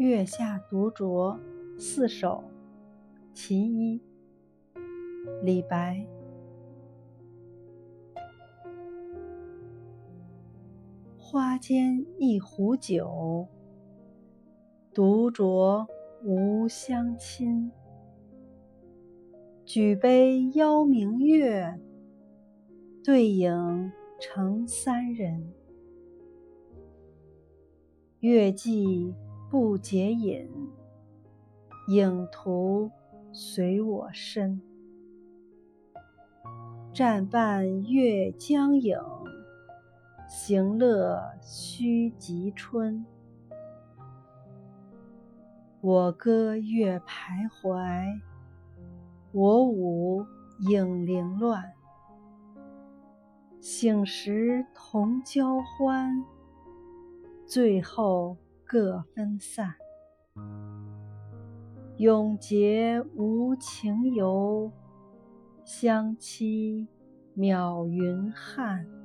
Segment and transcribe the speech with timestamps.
[0.00, 1.38] 月下独酌
[1.76, 2.42] 四首·
[3.34, 4.00] 其一，
[5.42, 6.06] 李白。
[11.18, 13.46] 花间一壶酒，
[14.94, 15.86] 独酌
[16.24, 17.70] 无相亲。
[19.66, 21.78] 举杯邀明月，
[23.04, 25.52] 对影成三人。
[28.20, 29.14] 月既
[29.50, 30.48] 不解饮，
[31.88, 32.88] 影徒
[33.32, 34.62] 随我身。
[36.94, 38.96] 暂伴月将影，
[40.28, 43.04] 行乐须及春。
[45.80, 48.20] 我歌月徘徊，
[49.32, 50.24] 我舞
[50.60, 51.72] 影零乱。
[53.60, 56.24] 醒时同交欢。
[57.46, 58.36] 醉后
[58.72, 59.74] 各分散，
[61.96, 64.70] 永结无情游，
[65.64, 66.86] 相期
[67.34, 68.99] 邈云汉。